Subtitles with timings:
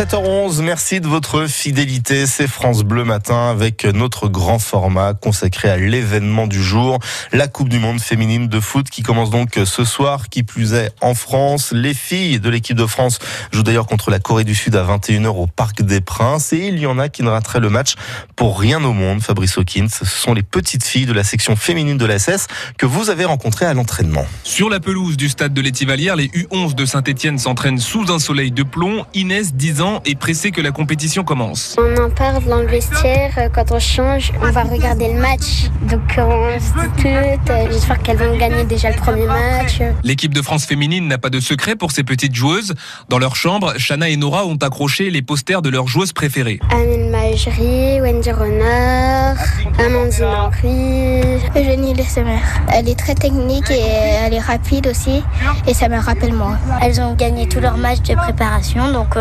[0.00, 2.24] 7h11, merci de votre fidélité.
[2.24, 6.98] C'est France Bleu Matin avec notre grand format consacré à l'événement du jour,
[7.32, 10.90] la Coupe du Monde féminine de foot qui commence donc ce soir, qui plus est
[11.02, 11.72] en France.
[11.72, 13.18] Les filles de l'équipe de France
[13.52, 16.78] jouent d'ailleurs contre la Corée du Sud à 21h au Parc des Princes et il
[16.78, 17.96] y en a qui ne rateraient le match
[18.36, 19.20] pour rien au monde.
[19.20, 22.46] Fabrice Hawkins, ce sont les petites filles de la section féminine de la SS
[22.78, 24.24] que vous avez rencontrées à l'entraînement.
[24.44, 28.50] Sur la pelouse du stade de l'Étivalière, les U11 de Saint-Etienne s'entraînent sous un soleil
[28.50, 29.04] de plomb.
[29.12, 31.76] Inès 10 ans, est pressé que la compétition commence.
[31.78, 35.70] On en parle dans le vestiaire, euh, quand on change, on va regarder le match.
[35.82, 39.80] Donc euh, on se discute, euh, j'espère qu'elles vont gagner déjà le premier match.
[40.02, 42.74] L'équipe de France féminine n'a pas de secret pour ses petites joueuses.
[43.08, 46.60] Dans leur chambre, Shana et Nora ont accroché les posters de leurs joueuses préférées.
[46.70, 49.36] Amine Majerie, Wendy Renard,
[49.78, 52.40] Amandine Henry, Eugénie Lessemer.
[52.72, 53.80] Elle est très technique et
[54.24, 55.22] elle est rapide aussi
[55.66, 56.56] et ça me rappelle moi.
[56.82, 59.16] Elles ont gagné tous leurs matchs de préparation donc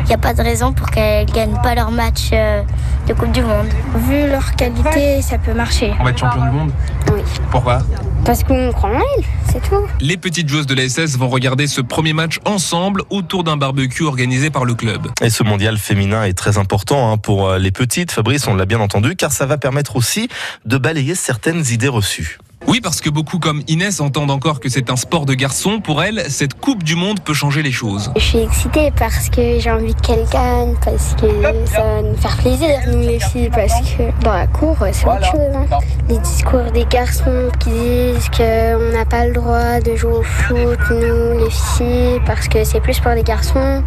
[0.00, 2.62] il n'y a pas de raison pour qu'elles gagnent pas leur match euh,
[3.06, 3.68] de Coupe du Monde.
[4.08, 5.92] Vu leur qualité, ça peut marcher.
[6.00, 6.72] On va être champion du monde?
[7.12, 7.20] Oui.
[7.50, 7.82] Pourquoi?
[8.24, 9.86] Parce qu'on croit en elles, c'est tout.
[10.00, 14.04] Les petites joueuses de la SS vont regarder ce premier match ensemble autour d'un barbecue
[14.04, 15.08] organisé par le club.
[15.20, 18.66] Et ce mondial féminin est très important hein, pour euh, les petites, Fabrice, on l'a
[18.66, 20.28] bien entendu, car ça va permettre aussi
[20.64, 22.38] de balayer certaines idées reçues.
[22.66, 25.80] Oui, parce que beaucoup comme Inès entendent encore que c'est un sport de garçon.
[25.80, 28.12] Pour elle, cette Coupe du Monde peut changer les choses.
[28.16, 31.26] Je suis excitée parce que j'ai envie qu'elle gagne, parce que
[31.66, 35.24] ça va nous faire plaisir, nous les filles, parce que dans la cour, c'est autre
[35.24, 35.40] chose.
[35.54, 35.78] Hein.
[36.08, 40.78] Les discours des garçons qui disent qu'on n'a pas le droit de jouer au foot,
[40.90, 43.82] nous les filles, parce que c'est plus pour les garçons,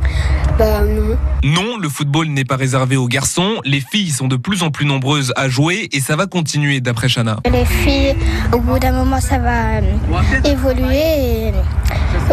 [0.58, 1.18] bah non.
[1.44, 3.62] Non, le football n'est pas réservé aux garçons.
[3.66, 7.08] Les filles sont de plus en plus nombreuses à jouer et ça va continuer d'après
[7.08, 7.38] Chana.
[7.52, 8.16] Les filles,
[8.66, 9.82] bout d'un moment, ça va euh,
[10.44, 11.54] évoluer et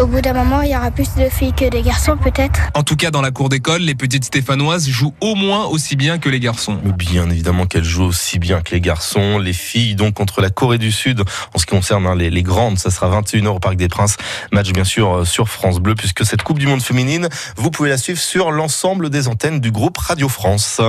[0.01, 2.59] au bout d'un moment, il y aura plus de filles que de garçons peut-être.
[2.73, 6.17] En tout cas, dans la cour d'école, les petites stéphanoises jouent au moins aussi bien
[6.17, 6.79] que les garçons.
[6.97, 9.37] Bien évidemment qu'elles jouent aussi bien que les garçons.
[9.37, 11.21] Les filles, donc, contre la Corée du Sud,
[11.53, 14.17] en ce qui concerne hein, les, les, grandes, ça sera 21h au Parc des Princes.
[14.51, 17.89] Match, bien sûr, euh, sur France Bleu, puisque cette Coupe du Monde féminine, vous pouvez
[17.89, 20.81] la suivre sur l'ensemble des antennes du groupe Radio France.